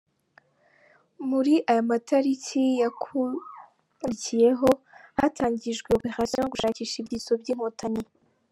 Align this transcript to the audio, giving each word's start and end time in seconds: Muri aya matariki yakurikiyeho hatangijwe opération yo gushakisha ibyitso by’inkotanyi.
Muri 1.29 1.53
aya 1.69 1.83
matariki 1.89 2.63
yakurikiyeho 2.83 4.69
hatangijwe 5.19 5.89
opération 5.97 6.39
yo 6.41 6.51
gushakisha 6.53 6.95
ibyitso 7.01 7.33
by’inkotanyi. 7.43 8.03